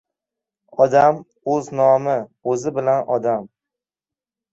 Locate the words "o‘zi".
2.53-2.73